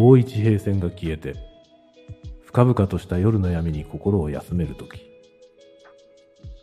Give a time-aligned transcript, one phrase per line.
[0.00, 1.34] 遠い地平線が消えて、
[2.46, 4.98] 深々とした夜の闇に心を休めるとき、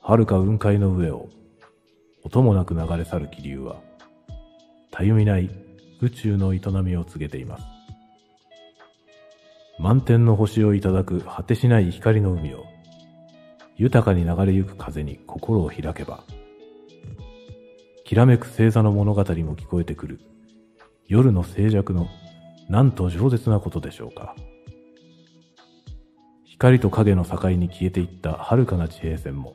[0.02, 1.30] 遥か雲海の上を
[2.23, 3.80] 音もなく流れ去る気流は、
[4.89, 5.52] たゆみない
[6.02, 7.63] 宇宙の営みを告げています。
[9.77, 12.66] 満天の星をいただく果てしない光の海を、
[13.76, 16.23] 豊かに流れゆく風に心を開けば、
[18.04, 20.22] きらめく星座の物語も聞こえてくる、
[21.05, 22.08] 夜の静寂の、
[22.70, 24.35] なんと饒舌なことでしょうか。
[26.44, 29.53] 光と影の境に消えていった遥かな地平線も、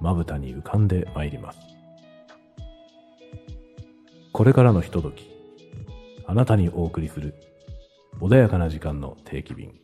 [0.00, 1.58] まぶたに浮かんでまいります。
[4.32, 5.30] これからのひととき、
[6.26, 7.34] あなたにお送りする
[8.20, 9.74] 穏やかな時間の定期便、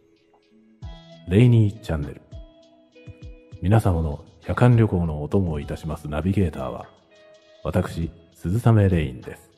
[1.28, 2.20] レイニーチャンネル。
[3.62, 6.86] 皆様の夜間旅行のお供をいたしますナビゲーターは、
[7.62, 9.53] 私、鈴雨レインです。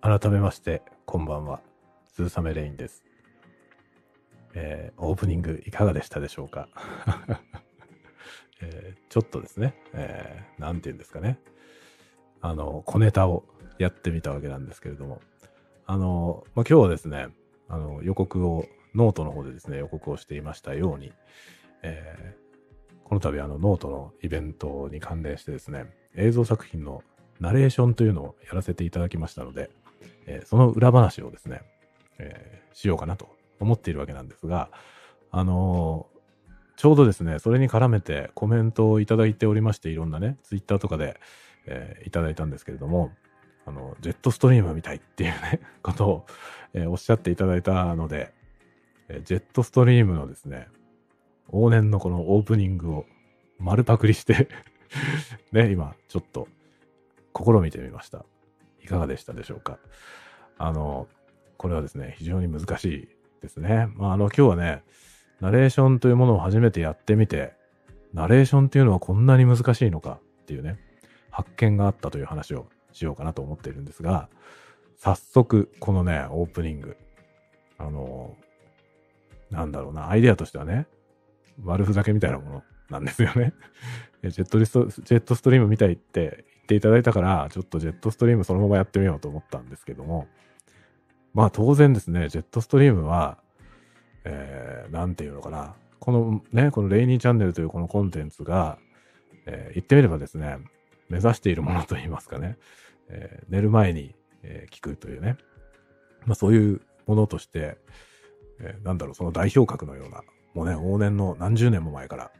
[0.00, 1.60] 改めまして、こんばんは。
[2.14, 3.02] 鈴雨レインです。
[4.54, 6.68] えー、オープニングいかがでしたでしょうか、
[8.62, 11.40] えー、ちょっとですね、えー、て言うんですかね。
[12.40, 13.44] あの、小ネタを
[13.78, 15.20] やってみたわけなんですけれども、
[15.86, 17.28] あの、まあ、今日はですね、
[17.68, 21.12] あの、予告を、ノートの方でですね、予告をしていましたように、
[21.82, 27.02] えー、この度あの、ノートのイベントに関連してですね、映像作品の
[27.40, 29.70] ナレーションというのをやらせていただきましたので、
[30.28, 31.62] えー、その裏話をですね、
[32.18, 34.70] えー、しようかなと思っているわけなんですが、
[35.30, 41.18] あのー、ちょうどですね、それに絡めてコメントをいただいておりまして、いろんなね、ツイッターとかで、
[41.66, 43.12] えー、いただいたんですけれども、
[43.66, 46.26] あの、ジェットストリームみたいっていうね、 ことを、
[46.74, 48.32] えー、おっしゃっていただいたので、
[49.08, 50.68] え、ジェットストリームのですね、
[51.50, 53.06] 往年のこのオープニングを
[53.58, 54.48] 丸パクリして
[55.52, 56.48] ね、今、ちょっと、
[57.34, 58.24] 試みてみました。
[58.88, 59.78] いかがでしたでしょうか？
[60.56, 61.06] あの、
[61.58, 63.08] これはですね、非常に難しい
[63.42, 63.88] ですね。
[63.96, 64.82] まあ、あの、今日はね、
[65.40, 67.52] ナレーションというものを初めてやってみて、
[68.14, 70.78] ナレーションっていうのはこんなに難しいのかっていうね、
[71.30, 74.30] 発見があったという話をしようかなと思っているんですが、
[74.96, 76.96] 早速、このね、オープニング、
[77.76, 78.34] あの、
[79.50, 80.86] なんだろうな、アイデアとしてはね、
[81.62, 83.52] 悪ふざけみたいなものなんですよね。
[84.24, 90.28] ジェットリスト、ジェットストリームみたいってっていただいたから、ちょっとジェットストリームそのままやってみようと思ったんですけども、
[91.32, 93.38] まあ当然ですね、ジェットストリームは、
[94.24, 98.78] えー、なんていうのかな、このね、このレイニーチャンネルというこのコンテンツが、
[99.46, 100.58] えー、言ってみればですね、
[101.08, 102.58] 目指しているものといいますかね、
[103.08, 105.38] えー、寝る前に、えー、聞くというね、
[106.26, 107.78] まあそういうものとして、
[108.60, 110.20] えー、なんだろう、その代表格のような、
[110.52, 112.30] もうね、往年の何十年も前から、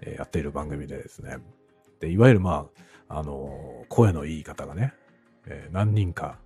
[0.00, 1.36] えー、やっている番組でですね、
[2.00, 2.80] で、いわゆるまあ、
[3.12, 4.94] あの、声のいい方がね、
[5.46, 6.38] えー、何人か、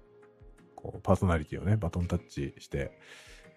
[0.74, 2.98] こう、パーソナリティをね、バトンタッチして、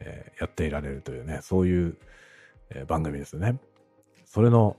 [0.01, 1.97] えー、やっていられるというね、そういう、
[2.69, 3.59] えー、番組ですね。
[4.25, 4.75] それの、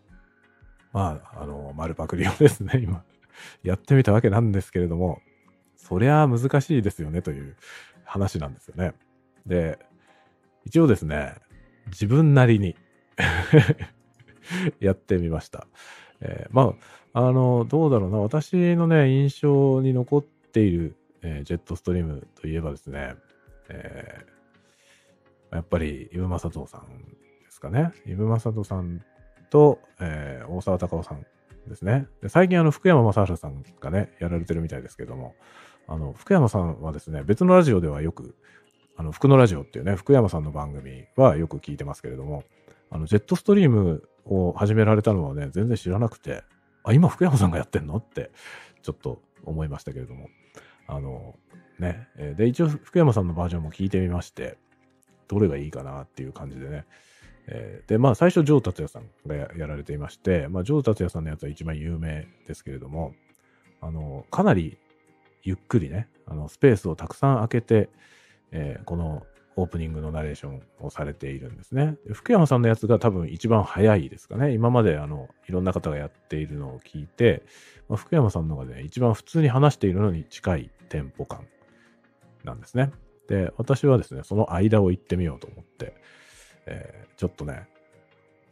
[0.93, 3.03] まあ、あの、丸パクリをですね、 今、
[3.63, 5.23] やってみたわけなんですけれども、
[5.77, 7.57] そりゃ難しいですよねという
[8.05, 8.93] 話なんですよね。
[9.47, 9.79] で、
[10.67, 11.35] 一応ですね、
[11.87, 12.77] 自分なりに
[14.81, 15.67] やってみました。
[16.21, 16.75] えー、ま
[17.13, 23.15] あ、あの、どうだろうな、私のね、印象に残っている、えー、ジェットストリームといえばですね、
[23.69, 26.83] えー、やっぱり、イブマサトさん
[27.45, 27.93] ですかね。
[28.07, 29.03] イブマサトさん
[29.51, 31.25] と、えー、大沢たかおさん
[31.69, 32.07] ですね。
[32.23, 35.35] で最近、あの、福山雅治さんがね、やられてるみたいですけども、
[35.87, 38.35] あの、福山さんはですね、別のラジオではよく、
[38.97, 42.45] あの、福のラジオっていうね、福山さんの番組はよく聞いてますけれども、
[42.91, 46.45] あの、ジェットストリームを始められたのはね、全然知らなくて、
[46.85, 48.31] あ、今福山さんがやってんのって、
[48.83, 50.29] ちょっと思いましたけれども。
[50.87, 51.37] あの、
[51.79, 52.09] ね。
[52.37, 54.59] で、一応福山さんのバージョンも聞いてみまして、
[55.29, 56.87] どれがいいかなっていう感じでね。
[57.47, 63.15] え、で、まあ最初、ジョー達也さんがやられていまして、まあジョー達也さんのやつは一番有名ですけれども、
[63.81, 64.79] あの、かなり
[65.43, 67.89] ゆっくりね、あの、スペースをたくさん空けて、
[68.51, 69.27] えー、この
[69.59, 71.97] オープニングのナレーションをされているんですね。
[72.13, 74.53] 福山さんのやつが多分一番早いですかね。
[74.53, 77.43] 今まであの、いろんな方がやっているのを聞いて、
[77.89, 81.49] まあ、福山さんのがね、一番普通に話しているのに近いテンポ感
[82.45, 82.93] なんですね。
[83.29, 85.97] で、私はですね、その間を行ってみようと思って、
[86.67, 87.67] えー、ちょっとね、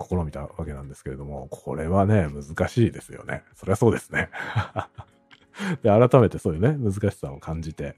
[0.00, 3.44] 試みたわけなんですけれども、これはね、難しいですよね。
[3.54, 4.28] そりゃそうですね。
[5.82, 7.96] で、改めてそういうね、難しさを感じて、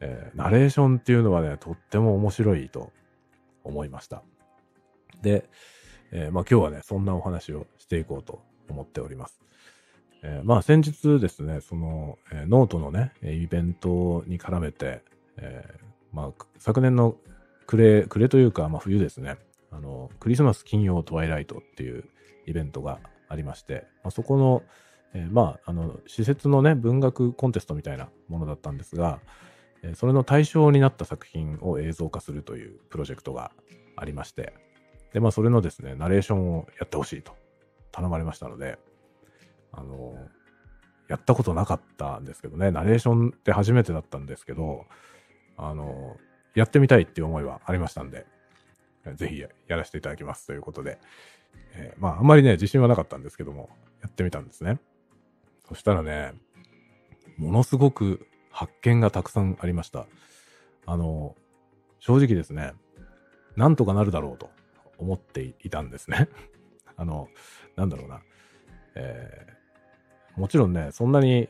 [0.00, 2.92] えー、ナレーションっていうのはね、とっても面白いと
[3.64, 4.22] 思いました。
[5.22, 5.48] で、
[6.12, 9.40] えー、まあ今日はね、そんなお話をしていこうと思っております。
[10.22, 15.02] えー、まあ先日ですね、その、えー、ノートのね、イベントに絡めて、
[15.36, 17.16] えー、まあ昨年の
[17.66, 19.36] 暮れ、暮れというか、まあ冬ですね、
[19.70, 22.04] あの、クリスマス金曜トワイライトっていう
[22.46, 24.62] イベントがありまして、まあ、そこの、
[25.14, 29.20] えー、まあ、あの、施設のね、文学コンテストみたいなものだったんですが、
[29.94, 33.52] それの対象になった作品を映像化するというプロジェクトが
[33.96, 34.54] ありまして、
[35.12, 37.32] で、まあ、それのですね、ナレーションをやってほしいと
[37.92, 38.78] 頼まれましたので、
[39.72, 40.16] あの、
[41.08, 44.84] やったことなかったんですけどね、ナレーションって初めてだったんですけど、
[45.56, 46.16] あの、
[46.54, 48.26] やってみたいっていう思いはありましたんで、
[49.14, 50.98] ぜひやらせていただきますということで、
[51.74, 53.70] えー、まあ、あんまりね、自信はなかったんですけども、
[54.02, 54.78] やってみたんですね。
[55.66, 56.34] そしたらね、
[57.36, 58.26] ものすごく
[58.58, 60.06] 発見がたくさんありました。
[60.84, 61.36] あの、
[62.00, 62.72] 正直ですね、
[63.54, 64.50] なんとかなるだろうと
[64.98, 66.28] 思っていたんですね。
[66.98, 67.28] あの、
[67.76, 68.20] なんだろうな。
[68.96, 71.48] えー、もちろんね、そんなに、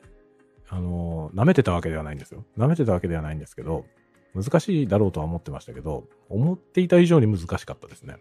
[0.69, 2.45] あの、舐めてたわけではないんですよ。
[2.59, 3.87] 舐めてたわけではないんですけど、
[4.35, 8.19] 難しいだろうとは思ってましたけど、思っていた以上に難しかったですね。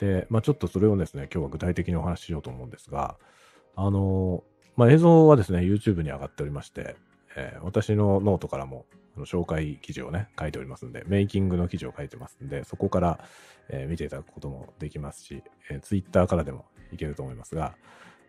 [0.00, 3.18] で、まあ、ちょっとそれをですね、今日は具体的にお話ししようと思うんですが、
[3.76, 4.42] あの、
[4.74, 6.96] まあ、映像はですね、YouTube に上がっておりまして、
[7.36, 8.86] えー、私のノートからも
[9.16, 13.20] あの紹介記事をね、書いておりますんで、メイキングの記事を書いてますんで、そこから、
[13.68, 17.74] えー、見ていただくこともできますし、えー、Twitter からでもいけると思いますが、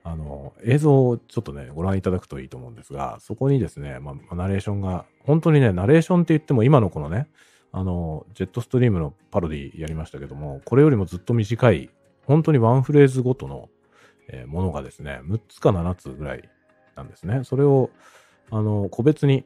[0.03, 7.27] あの、映像をちょっとね、ご覧いただくといいと思うんですが、そこにですね、まあ、ナレーションが、本当にね、ナレーションって言っても今のこのね、
[7.71, 11.89] あの、ジェットストリームのパロディやりましたけども、これよりもずっと短い、
[12.25, 13.69] 本当にワンフレーズごとの、
[14.27, 16.49] えー、ものがですね、6つか7つぐらい
[16.95, 17.41] なんですね。
[17.43, 17.91] それを、
[18.51, 19.45] あの、個別に、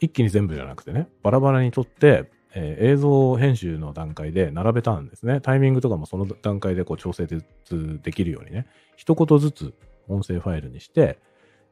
[0.00, 5.40] 一気に全部じゃなくてね、バラバラに撮って、えー、映像編集の段階で並べたんですね。
[5.40, 8.66] タイミングとかもその段階でこう調整できるようにね、
[8.96, 9.74] 一言ずつ
[10.08, 11.18] 音声ファイルにして、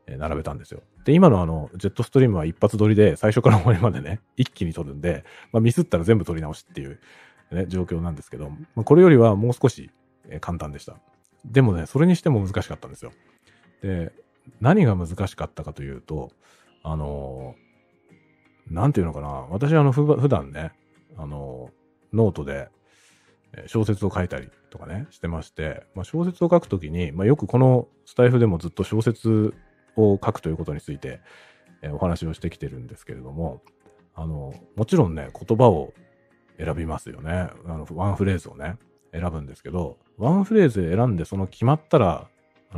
[0.06, 0.81] えー、並べたんですよ。
[1.05, 7.00] で、今のあの、ジェットストリームは一発撮りで、最初から終わりまでね、一気に撮るんで、まあ、ミスったら全部撮り直しっていう、
[7.50, 9.90] ね、状況なんですけど、まあ、これよりはもう少し、
[10.40, 10.96] 簡単でした。
[11.44, 13.12] でもね、それにしても難しかったんですよ。
[13.82, 14.12] で、
[14.61, 16.31] 何が難しかったかというと、
[16.82, 17.54] あの、
[18.68, 20.72] なんていうのかな、私はあの、普段ね、
[21.16, 21.70] あの、
[22.12, 22.68] ノートで、
[23.66, 29.54] 小説を書いたりとかね、してまして、まあ、小説を書くときに、まあ、よくこのスタイフでもずっと小説
[29.96, 31.20] を書くということについて、
[31.92, 33.62] お話をしてきてるんですけれども、
[34.14, 35.92] あの、もちろんね、言葉を
[36.58, 37.48] 選びますよね。
[37.66, 38.76] あの、ワンフレーズをね、
[39.12, 42.28] 選ぶんですけど、ワンフレーズ選んでその決まったら、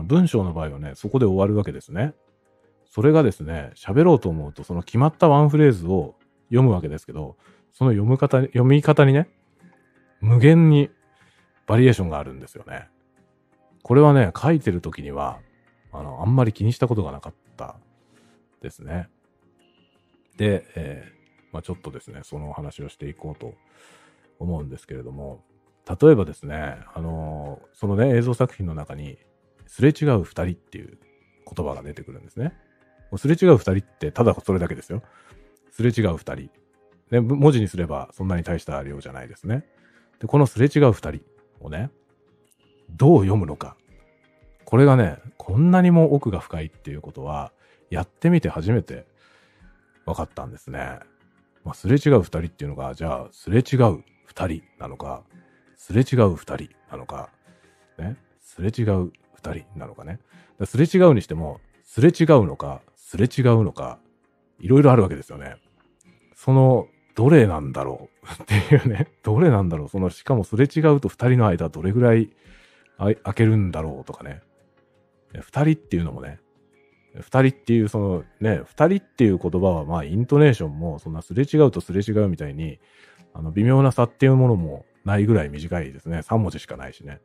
[0.04, 2.14] 文章の場合はね、そこで終わるわけですね。
[2.94, 6.14] それがですね、喋ろうと思うと、その決まったワンフレーズを
[6.50, 7.38] 読むわけですけど、
[7.72, 9.30] その読む方、読み方にね、
[10.20, 10.90] 無限に
[11.66, 12.88] バリエーションがあるんですよね。
[13.82, 15.38] これはね、書いてる時には、
[15.90, 17.76] あの、あんまり気にしたことがなかった
[18.60, 19.08] ですね。
[20.36, 23.54] で、えー、まあ、ちょっとですね、そのお話をしていこうと
[24.38, 25.42] 思うんですけれども、
[25.88, 29.16] 例えばですね、あのー、そのね、映像作品の中に、
[29.66, 30.98] すれ違う二人っていう
[31.56, 32.52] 言葉が出てくるんですね。
[33.18, 35.02] すれ違う二人ってただそれだけですよ。
[35.70, 36.50] すれ違う二人。
[37.10, 39.64] で、文字にすればそんなに大した量じゃないですね。
[40.20, 41.20] で、このすれ違う二人
[41.60, 41.90] をね、
[42.90, 43.76] どう読むのか。
[44.64, 47.52] これがね、こんなにも奥が深いっていうことは、
[47.90, 49.06] やってみて初めて
[50.06, 50.98] 分かったんですね。
[51.64, 55.22] まあ、すれ違う二人っていうのが、じゃあ、すれ違う二人なのか、
[55.76, 57.28] すれ違う二人なのか、
[57.98, 60.20] ね、すれ違う二人なのかね。
[60.64, 62.80] すれ違うにしても、すれ違うのか、
[63.12, 63.98] すれ違うのか、
[64.58, 65.56] いろいろあるわけですよね。
[66.34, 68.24] その、どれなんだろう？
[68.42, 72.30] っていうね、どれなんだろう、その、しかもすれ違うと2人の間どれぐらい
[72.96, 74.40] 開けるんだろうとかね。
[75.34, 76.40] 2人っていうのもね、
[77.16, 82.78] 2人っていうそのね、2人っていう言葉はまあイントネーションもそんなすれ違うとすれ違うみたいに、
[83.34, 86.20] あの微妙な差っていうものもないぐらい短いですね。
[86.20, 87.20] 3文字しかないしね。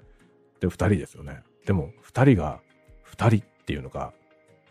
[0.60, 1.44] で、2人ですよね。
[1.65, 2.60] でも2人が
[3.15, 4.12] 2人っていうのが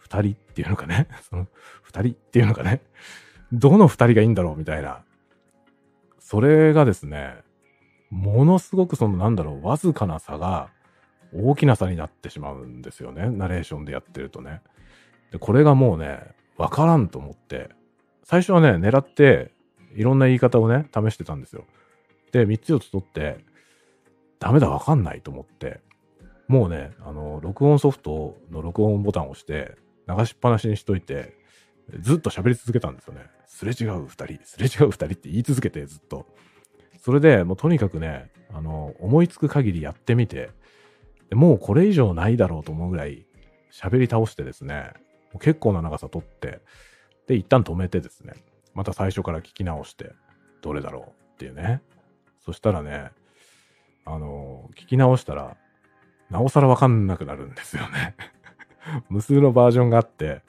[0.08, 1.46] 2人っていうのかね、 その
[1.90, 2.80] 2人っていうのかね、
[3.52, 5.02] どの2人がいいんだろうみたいな。
[6.18, 7.36] それがですね、
[8.10, 10.70] ものすごくそのなんだろう、わずかな差が
[11.32, 13.30] 大きな差になってしまうんですよね。
[13.30, 14.62] ナレーションでやってるとね。
[15.32, 16.20] で、これがもうね、
[16.56, 17.70] わからんと思って、
[18.24, 19.52] 最初はね、狙って、
[19.94, 21.64] いろんな言い方をね、試してたんですよ。
[22.32, 23.44] で、3つ4つ取って、
[24.38, 25.80] ダメだ、わかんないと思って、
[26.48, 29.76] もうね、あの、録音ソフトの録音ボタンを押して、
[30.08, 31.34] 流しっぱなしにしといて、
[32.00, 33.22] ずっと喋り続けたんですよね。
[33.46, 36.26] すれ違う二人、すれ違う二人って言い続けてずっと。
[37.00, 40.50] それでもうとにかくね、あの、思いつく限りやってみて、
[41.32, 43.26] もうこれ以上ないだろうと思うぐらい
[43.72, 44.92] 喋り倒してですね、
[45.40, 46.60] 結構な長さ取って、
[47.26, 48.34] で、一旦止めてですね、
[48.74, 50.12] また最初から聞き直して、
[50.62, 51.82] どれだろうっていうね。
[52.44, 53.10] そしたらね、
[54.04, 55.56] あの、聞き直したら、
[56.30, 58.16] なおさらわかんなくなるんですよね
[59.08, 60.42] 無数のバージョンがあって、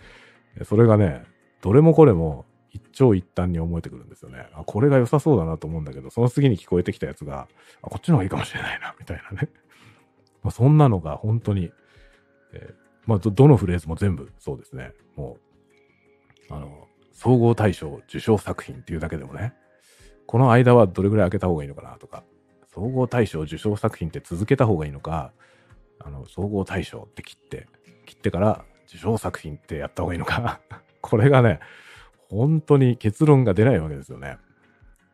[0.64, 1.24] それがね、
[1.62, 4.48] どれもこれも一長一短に思えてくるんですよね。
[4.54, 7.48] あ、これが良さそうだなと思うんだけど、その次に聞こえてきたやつが、
[7.82, 9.50] あ、こっちの方がいいかもしれないな、みたいなね。
[10.44, 11.72] まあ、そんなのが本当に、
[12.54, 12.76] えー、
[13.06, 14.94] まあど、どのフレーズも全部そうですね。
[15.16, 15.38] も
[16.50, 19.54] う、あの、総合大賞受賞作品っていうだけでもね、
[20.28, 22.24] この間はどれぐらい開けた方がいいのかなとか、
[22.68, 25.34] 総合大賞受賞作品って続けた方がいいのか、
[26.00, 27.68] あの、総合大賞って切って、
[28.08, 30.60] 切ってから受賞作品ってやった方がいいのか
[31.02, 31.60] これがね、
[32.30, 34.38] 本当に結論が出ないわけですよね。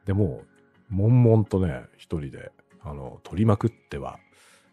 [0.05, 0.43] でも、
[0.89, 4.19] 悶々とね、一人で、あの、取りまくっては、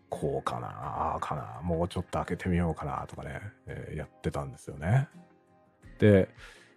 [0.08, 5.08] こうかな、ああかな、もうちょっと開けてみようかなとかね、えー、やってたんですよね。
[5.98, 6.28] で、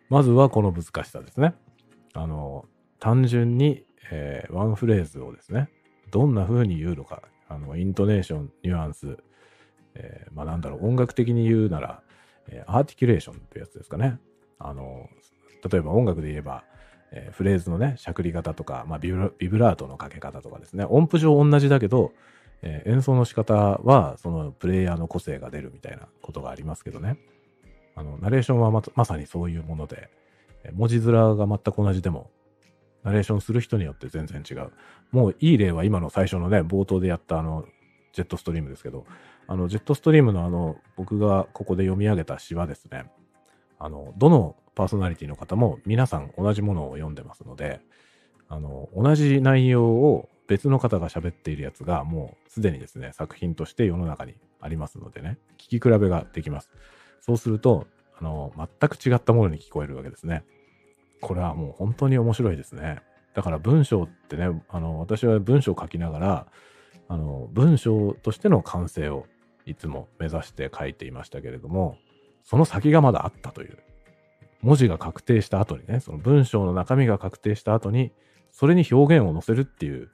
[0.10, 1.56] まずはこの難しさですね。
[2.14, 2.66] あの、
[3.00, 5.70] 単純に、えー、ワンフレーズをですね、
[6.12, 9.18] どんな風に言うのか、あの、イントネーション、ニュアンス、
[9.96, 12.02] えー、まあなんだろう、音楽的に言うなら、
[12.48, 14.20] えー、アーティキュレーションってやつですかね。
[14.60, 15.10] あの、
[15.70, 16.64] 例えば音楽で言えば、
[17.12, 19.18] えー、フレーズのね、しゃくり方とか、まあビブ
[19.58, 22.12] ラートのかけ方とかですね、音符上同じだけど、
[22.62, 27.18] えー、演奏の仕方は、そのプレイヤーの個性が出るみたいなことがありますけどね。
[27.96, 30.10] あの、ナレーションはままさにそういうもので、
[30.74, 32.32] 文字面が全く同じでも、
[33.04, 34.72] ナレーションする人によって全然違う。
[35.12, 37.66] もういい例は今の最初のね、冒頭でやったあの、
[38.14, 39.06] ジェットストリームですけど、
[39.48, 43.06] あの、ジェットストリームのあの、僕がここで読み上げた詩はですね、
[43.80, 47.82] あの、どのパーソナリティの方も皆さん同じものを読んでますので、
[48.48, 56.70] あの、同じ内容を別の方が喋っているやつがもうすでにですね、作品として世の中にありますのでね、聞き比べができます。
[57.22, 57.88] そうすると、
[58.20, 60.44] あの、全く違ったものに聞こえるわけですね。
[61.22, 63.00] これはもう本当に面白いですね。
[63.34, 66.48] だから文章ってね、あの、私は文章を書きながら、
[67.08, 69.26] あの、文章としての完成を
[69.66, 71.98] いつも目指して書いていましたけれども、
[72.44, 73.78] その先がまだあったという。
[74.62, 78.12] 文字が確定した後にね、その文章の中身が確定した後に、
[78.52, 80.10] それに表現を載せるっていう、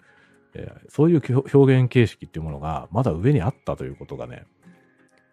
[0.56, 4.46] えー、そういう表現形式っていうものがまだ上にあったということがね、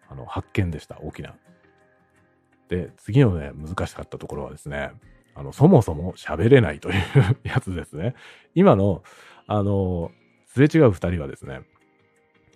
[0.07, 0.99] あの、発見でした。
[1.01, 1.35] 大きな。
[2.69, 4.91] で、次のね、難しかったところはですね、
[5.33, 6.95] あの、そもそも喋れないという
[7.43, 8.13] やつですね。
[8.55, 9.03] 今の、
[9.47, 10.11] あの、
[10.47, 11.61] すれ違う二人はですね、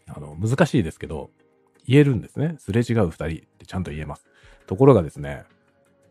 [0.08, 1.32] あの、難しいですけど、
[1.92, 2.56] 言えるんですね。
[2.58, 4.26] すれ違う二人ってちゃんと言えます。
[4.66, 5.44] ところがですね、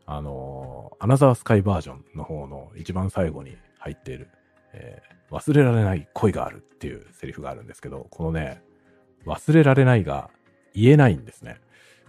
[0.04, 4.28] あの、アナザースカイバージョンの方の一番最後に入っている、
[4.74, 8.62] えー、忘れられない恋があるっていうセリフがあるんですけど、このね、
[9.24, 10.28] 忘れられないが
[10.74, 11.58] 言えないんですね。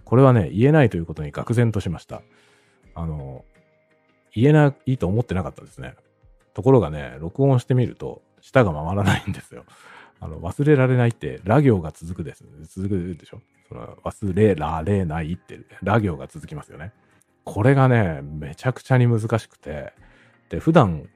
[0.03, 2.23] これはね、言えないということに愕然としました。
[2.93, 3.45] あの、
[4.35, 5.95] 言えないと思ってなかったですね。
[6.53, 9.63] ところがね、録音してみると、舌が回らないんですよ。
[10.19, 12.49] あの、忘れられないって、ラ行が続くです、ね。
[12.63, 16.91] 続くでしょその忘れられないって、ラ行が続きますよね。
[17.45, 19.93] これがね、めちゃくちゃに難しくて、
[20.49, 21.07] で、普段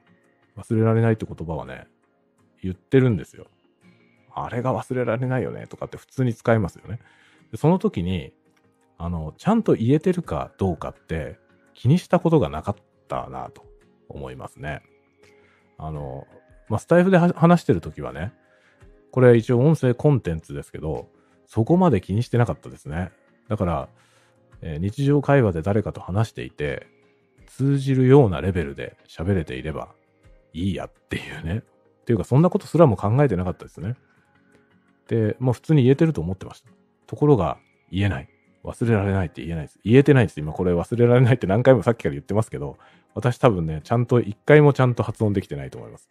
[0.56, 1.86] 忘れられないって言葉はね、
[2.64, 3.48] 言ってるんですよ。
[4.34, 7.00] あれが忘れられないよねとかって普通に使いますよね。
[7.52, 8.32] でその時に、
[8.98, 11.38] あの、ちゃんと言えてるかどうかって
[11.74, 12.76] 気にしたことがなかっ
[13.10, 13.66] たなと
[14.08, 14.82] 思いますね。
[15.78, 16.26] あの、
[16.70, 18.32] まあ、スタイフで話してる時はね、
[19.12, 21.10] これ一応音声コンテンツですけど、
[21.48, 23.12] そこまで気にしてなかったですね。
[23.48, 23.90] だから、
[24.62, 26.88] えー、日常会話で誰かと話していて、
[27.48, 29.90] 通じるようなレベルで喋れていれば
[30.54, 31.64] いいやっていうね。
[32.02, 33.96] っていうか、そんなことすらも考えてなかったですね。
[35.08, 36.70] で、まあ普通に言えてると思ってました。
[37.08, 37.58] ところが、
[37.92, 38.30] 言えない。
[38.64, 39.80] 忘れられないって言えないです。
[39.84, 40.40] 言えてないです。
[40.40, 42.78] 今これ忘れられないって何回もさっきから言ってますけど、
[43.14, 46.10] 私多分ね、ちゃんと一回もちゃんと発音できてないと思います。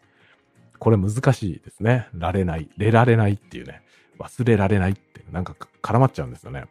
[0.78, 2.08] これ難しいですね。
[2.14, 2.68] られない。
[2.76, 3.82] れられないっていうね。
[4.18, 4.94] 忘れられないっ、
[5.32, 6.64] なんか絡まっちゃうんですよね。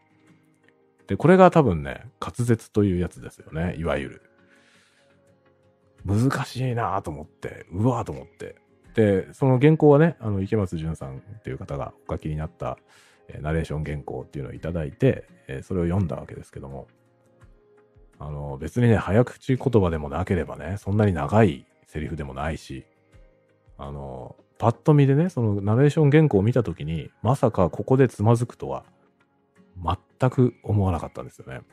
[1.08, 3.76] で、これが多分ね、滑舌というやつですよね。
[3.78, 4.22] いわゆる。
[6.06, 8.56] 難しいなと思って、うわーと思って。
[8.96, 12.78] で、その原稿はね、あの、池松淳さんっていう方がお書きになった、
[13.30, 16.88] え、ナレーション原稿っていうのをいただいて、え、それを読んだわけですけども、
[18.20, 22.86] あの、別にね、早口言葉でもなければね、そんなに長いセリフでもないし、
[23.78, 28.86] あの、パッと見でね、そのナレーション原稿を見たときに、まさかここでつまずくとは、
[30.20, 31.63] 全く思わなかったんですよね。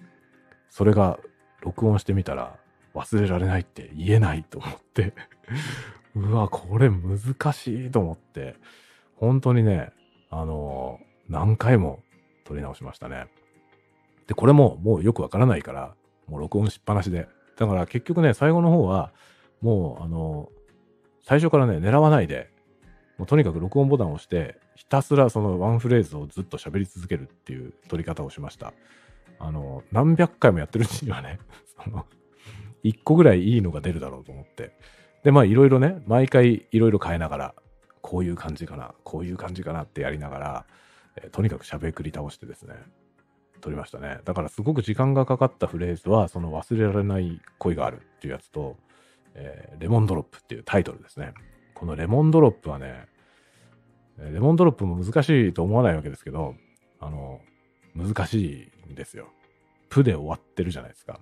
[0.70, 1.20] それが、
[1.60, 2.58] 録音してみたら、
[2.96, 5.14] 忘れられないって言えないと思って
[6.16, 8.56] うわ、これ難しいと思って、
[9.14, 9.92] 本当にね、
[10.28, 12.02] あのー、何回も
[12.42, 13.28] 撮り直しましたね。
[14.26, 15.94] で、これももうよくわからないから、
[16.26, 17.28] もう録音しっぱなしで。
[17.56, 19.12] だから結局ね、最後の方は、
[19.60, 20.60] もう、あのー、
[21.22, 22.50] 最初からね、狙わないで、
[23.20, 28.72] もうとにかく録音ボタンを押して、ひたすらそのワンフレーズをずっと喋り続けるっていう撮り方をしました。
[29.38, 31.38] あの、何百回もやってるうちにはね、
[31.84, 32.06] その、
[32.82, 34.74] 一個ぐらいいいのが出るだろうと思って。
[35.22, 37.54] で、まあいろいろね、毎回いろいろ変えながら、
[38.00, 40.66] こういう感じかな、こういう感じかなってやりながら、
[41.22, 42.74] え、とにかく喋り倒してですね、
[43.60, 44.20] 撮りましたね。
[44.24, 48.78] だからすごく時間がかかったフレーズは、その忘れられない恋があるっていうやつと、
[49.34, 51.34] えー、レモンドロップっていうタイトルですね。
[51.74, 53.06] このレモンドロップはね、
[54.20, 56.54] レモンドロップも難しいと思わないわけですけど、
[57.00, 57.40] あの、
[57.94, 59.28] 難しいんですよ。
[59.88, 61.20] プで終わってるじゃないですか。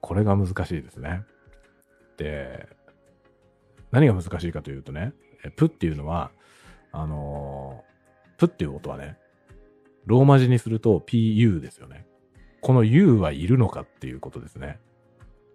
[0.00, 1.22] これが難しいですね。
[2.16, 2.68] で、
[3.90, 5.12] 何が難しいかというとね、
[5.56, 6.30] プっていうのは、
[6.92, 7.84] あの、
[8.38, 9.16] プっていう音はね、
[10.06, 12.06] ローマ字にすると PU ですよね。
[12.60, 14.78] この U はいるのかっていうことですね。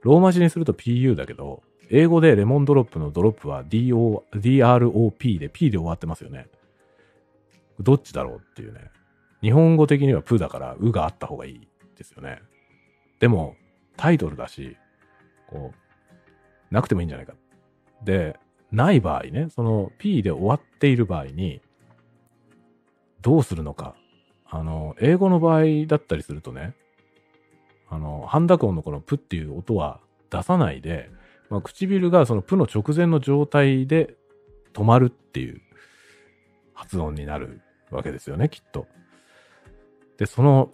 [0.01, 6.47] ローマ字にすると PU だけど、英語でレモンドロップのドロップは DO DROP で P で終わってますよね。
[7.79, 8.91] どっちだろうっていうね。
[9.41, 11.67] 日本語的にはプーだから、うがあった方がいい
[11.97, 12.41] ですよね。
[13.19, 13.55] でも、
[13.97, 14.77] タイトルだし、
[15.47, 17.33] こう、なくてもいいんじゃないか。
[18.03, 18.37] で、
[18.71, 21.61] ない場合ね、その P で終わっている場合に、
[23.21, 23.95] どうするのか。
[24.47, 26.75] あの、英語の場合だったりするとね、
[27.89, 31.09] あの、半濁音のこのプっていう音は出さないで、
[31.49, 34.15] まあ、唇がそのプの直前の状態で
[34.73, 35.61] 止まるっていう
[36.73, 37.61] 発音になる
[37.95, 38.87] わけですよね、きっと。
[40.17, 40.71] で、その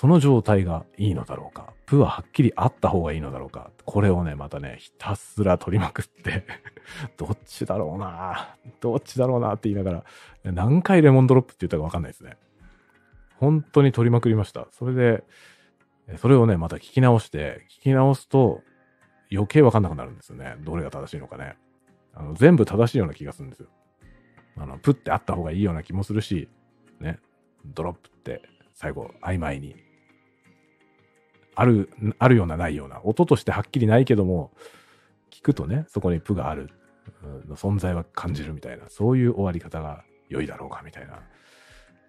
[0.00, 1.74] その状態がいいのだろうか。
[1.84, 3.70] プははっきりあった方がいいのだろうか。
[3.84, 6.46] これをね、またね、ひたすら取りまくって
[7.18, 10.04] どっちだろうなどっちだろうなって言いなが
[10.42, 12.38] ら、何回レモンドロップって言ったかわかんないですね。
[13.36, 14.68] 本当に取りまくりました。
[14.70, 15.24] それで、
[16.16, 18.62] それをね、また聞き直して、聞き直すと
[19.30, 20.56] 余計わかんなくなるんですよね。
[20.60, 21.58] どれが正しいのかね。
[22.14, 23.68] あの全部正しいような気がするんですよ。
[24.60, 26.48] あの、プってあった方がいいような気もするし、
[27.00, 27.18] ね、
[27.64, 28.42] ドロップって
[28.74, 29.76] 最後曖昧に
[31.54, 34.52] あるあるようなないような音としてはっきりないけども
[35.30, 36.70] 聞くとねそこにプがある
[37.48, 41.20] の存在は感じるみたいなそういう終わり方が良いだろうかみたいな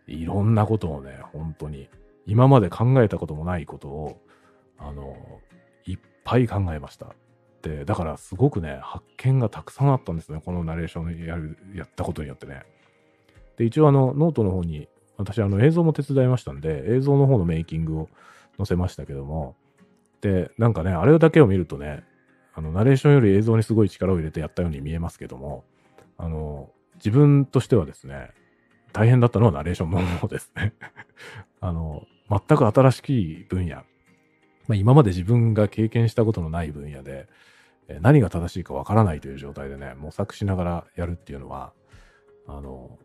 [0.08, 1.90] いろんなことをね本当に
[2.26, 4.22] 今まで考えたこともないことを
[4.78, 5.16] あの
[5.86, 7.14] いっぱい考えました。
[7.62, 12.64] でだからすごくね発見がたくさんあったんですねこのナレーションやるやったことによってね
[13.58, 14.88] で一応あのノートの方に
[15.22, 18.10] 私、あの、映像も手伝いましたんで、映像の方のメイキングを
[18.58, 19.56] 載せましたけども、
[20.22, 22.04] で、なんかね、あれだけを見るとね、
[22.54, 25.64] あの、ナレーションより映像にすごい力を入れてやったように見えますけども、
[26.18, 28.32] あの、自分としてはですね、
[28.94, 30.74] 大変だったのはナレーションの方ですね。
[31.62, 33.78] あの、全く新しい分野。
[34.68, 37.28] まあ、今まで自分が経験したことのない分野で、
[38.02, 41.74] 何が正しいかわからないという状態でね、模索しながらやるっていうのは、
[42.48, 42.98] あの、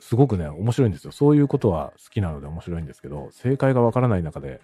[0.00, 1.12] すごくね、面白いんですよ。
[1.12, 4.60] そういうことは好きなので面白いんですけど、正解がわからない中で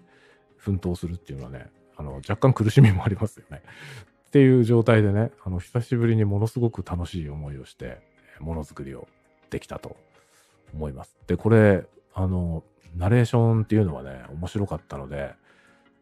[0.56, 3.62] 奮闘するっていうのはね、あの、若干苦しみもありますよね。
[4.26, 8.00] っていう状態でね、あの、久しぶりにものすごく楽しい思いをして、
[8.40, 9.08] ものづくりを
[9.50, 9.96] できたと
[10.74, 11.16] 思います。
[11.26, 11.84] で、これ、
[12.14, 12.64] あの、
[12.96, 15.34] ナレーションっていうのはね、面白かったので、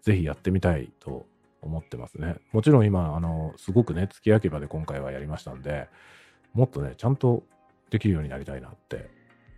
[0.02, 1.26] ぜひやってみたいと
[1.62, 2.36] 思ってますね。
[2.52, 5.88] もちろん今、あの、すごくね、月焼き場で今回はやりましたんで、
[6.52, 7.44] もっとね、ちゃんと
[7.90, 9.10] できるようになりたいなって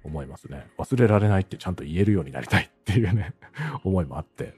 [0.05, 0.67] 思いますね。
[0.79, 3.35] 忘れられないってちゃんと言えるようになりたいっていうね
[3.85, 4.55] 思いもあって、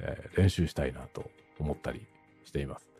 [0.00, 2.06] えー、練習したいなと思ったり
[2.44, 2.90] しています。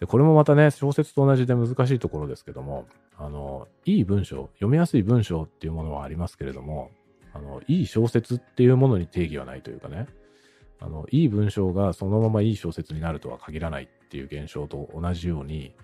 [0.00, 6.90] で、これもまたね、小説と同じで難しいところですけども、あの、いい文章、読みやすい文章っていうものはありますけれども、
[7.32, 10.08] あの、いい小説っていうものに定義はないというかね、
[10.80, 15.74] あの、いい文章がそのままいい小説になるとは限らないっていう現象と同じように、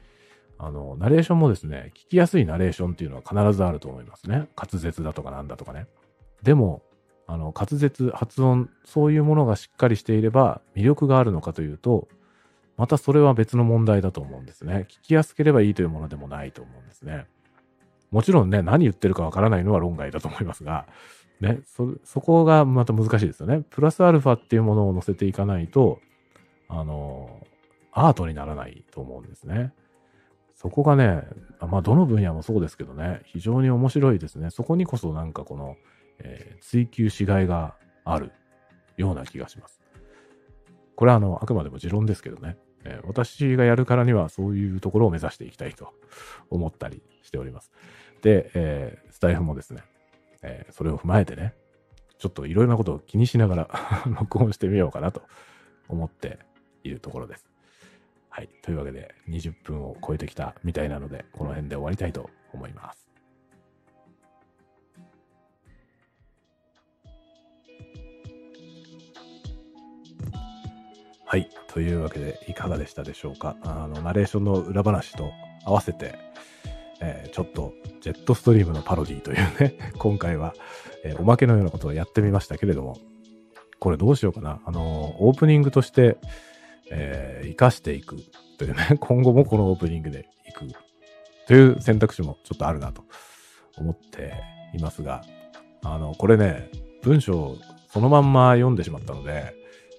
[0.59, 4.49] あの、ナレーションもですね、聞きやすいナレーションっていうのは必ずあると思いますね。
[4.57, 5.87] 滑舌だとかなんだとかね。
[6.43, 6.83] でも、
[7.27, 12.09] あの、滑舌、発音、そういうものがしっかりしていれば魅力があるのかというと、
[12.77, 14.87] またそれは別の問題だと思うんですね。
[14.89, 17.27] 聞きやすければいいというものでもないと思うんですね。
[18.11, 20.87] もちろんね、何言ってるかわからないのは論外だと思いますが、
[21.41, 23.63] ね、そ、そこがまた難しいですよね。
[23.71, 26.01] プラスアルファっていうものを乗せていかないと、
[26.69, 27.47] あの、
[27.93, 29.73] アートにならないと思うんですね。
[30.55, 31.23] そこがね、
[31.61, 34.51] まあ、どの分野もそうですけどね、非常に面白いですね。
[34.51, 35.77] そこにこそなんかこの、
[36.19, 37.75] えー、追求しがいが
[38.05, 38.33] ある
[38.99, 39.81] ような気がします。
[40.97, 42.59] これはあの、あくまでも持論ですけどね。
[42.85, 45.95] えー、私がやるからにはそういうところを目指していきたいと
[46.51, 47.73] 思ったりしております。
[48.23, 49.83] で、えー、スタイフもですね、
[50.43, 51.55] えー、それを踏まえてね、
[52.19, 53.69] ちょっといろいろなことを気にしながら
[54.07, 55.23] 録音してみようかなと
[55.89, 56.39] 思って
[56.85, 57.47] いるところです。
[58.29, 58.49] はい。
[58.63, 63.11] というわけで、20分を超えてきたみたいなので、この辺で終わりたいと思います。
[71.27, 71.49] はい。
[71.69, 73.57] というわけで、いかがでしたでしょうか？
[73.63, 75.33] あの、ナレーションの裏話と
[75.65, 76.19] 合わせて、
[77.01, 80.55] えー、ちょっと、ジェットストリームのパロディというね、 今回は、
[81.05, 82.99] えー、おまけのようなことをやってみましたけれども、
[83.79, 84.61] これどうしようかな。
[84.65, 86.19] あの、オープニングとして、
[86.91, 88.17] えー、活かしていく
[88.59, 90.67] というね、 今後もこのオープニングでいく
[91.47, 93.05] という選択肢もちょっとあるなと
[93.79, 94.35] 思って
[94.75, 95.23] いますが、
[95.83, 96.71] あの、これね、
[97.03, 97.57] 文章
[97.89, 99.55] そのまんま読んでしまったので、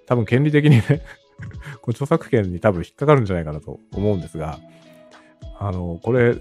[0.06, 0.84] 多分権利的にね
[1.82, 4.60] これ著作権に多分引っかかるんじゃないかなと思うんですが、
[5.60, 6.36] あの、これ、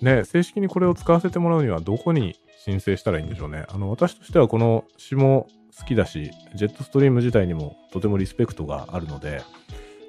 [0.00, 3.64] ね、正式にこれを使わせてもらうにはどこに申請したらいいんでしょうね。
[3.68, 9.42] あの、私としてはこの詩も好きだし、ジェットストリーム自体にもとてもリスペクトがあるので、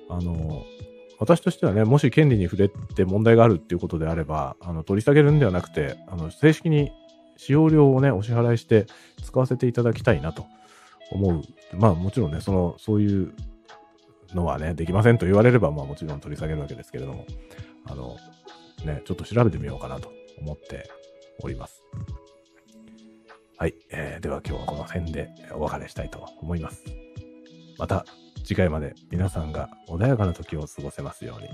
[0.10, 0.64] あの、
[1.20, 6.92] 私としてはね、もし権利に触れて問題があるっていうことであれば、あの、取り下げるんではなくて、あの、正式に
[7.38, 8.88] 使用料をね、お支払いして
[9.24, 10.46] 使わせていただきたいなと
[11.12, 11.42] 思う。
[11.74, 13.34] まあもちろんね、その、そういう
[14.34, 17.26] のはね、できませんと言われれば、まあもちろん取り下げるわけですけれども、
[17.86, 18.18] あの、
[18.86, 20.90] ね、ちょっと調べてみようかなと思って
[21.42, 21.84] おります。
[23.58, 23.76] はい。
[23.92, 26.84] えー、では今日はこの辺でお別れしたいと思います。
[27.78, 28.06] また
[28.44, 31.50] 次回まで皆さんが穏やかな時を過ごせますように。